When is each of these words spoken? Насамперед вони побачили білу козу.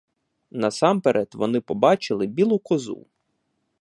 Насамперед 0.51 1.35
вони 1.35 1.61
побачили 1.61 2.27
білу 2.27 2.59
козу. 2.59 3.05